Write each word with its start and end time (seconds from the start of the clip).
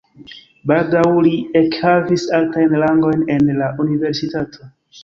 Baldaŭ 0.71 1.03
li 1.27 1.33
ekhavis 1.61 2.27
altajn 2.39 2.75
rangojn 2.87 3.25
en 3.39 3.57
la 3.63 3.73
universitato. 3.87 4.73